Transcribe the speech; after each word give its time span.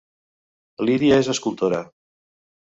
Lídia 0.87 1.21
és 1.25 1.31
escultora 1.37 1.85